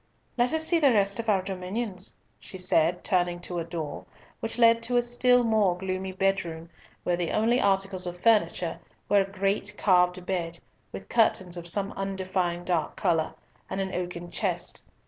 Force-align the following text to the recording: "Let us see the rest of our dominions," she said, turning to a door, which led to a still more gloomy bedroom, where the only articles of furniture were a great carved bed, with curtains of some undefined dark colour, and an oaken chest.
"Let 0.35 0.51
us 0.51 0.63
see 0.63 0.79
the 0.79 0.91
rest 0.93 1.19
of 1.19 1.29
our 1.29 1.43
dominions," 1.43 2.15
she 2.39 2.57
said, 2.57 3.03
turning 3.03 3.39
to 3.41 3.59
a 3.59 3.63
door, 3.63 4.03
which 4.39 4.57
led 4.57 4.81
to 4.81 4.97
a 4.97 5.03
still 5.03 5.43
more 5.43 5.77
gloomy 5.77 6.11
bedroom, 6.11 6.71
where 7.03 7.15
the 7.15 7.29
only 7.29 7.61
articles 7.61 8.07
of 8.07 8.19
furniture 8.19 8.79
were 9.09 9.21
a 9.21 9.31
great 9.31 9.75
carved 9.77 10.25
bed, 10.25 10.57
with 10.91 11.07
curtains 11.07 11.55
of 11.55 11.67
some 11.67 11.91
undefined 11.91 12.65
dark 12.65 12.95
colour, 12.95 13.35
and 13.69 13.79
an 13.79 13.93
oaken 13.93 14.31
chest. 14.31 14.83